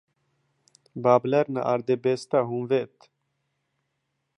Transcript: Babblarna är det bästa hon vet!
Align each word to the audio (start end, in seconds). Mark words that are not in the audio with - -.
Babblarna 0.95 1.63
är 1.63 1.77
det 1.77 1.97
bästa 1.97 2.41
hon 2.43 2.67
vet! 2.67 3.09